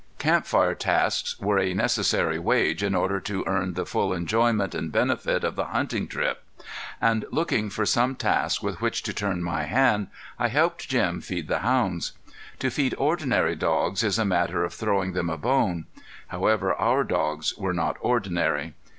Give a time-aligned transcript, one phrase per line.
[0.17, 4.91] Camp fire tasks were a necessary wage in order to earn the full enjoyment and
[4.91, 6.43] benefit of the hunting trip;
[6.99, 10.07] and looking for some task with which to turn my hand,
[10.39, 12.13] I helped Jim feed the hounds.
[12.57, 15.85] To feed ordinary dogs is a matter of throwing them a bone;
[16.29, 18.73] however, our dogs were not ordinary.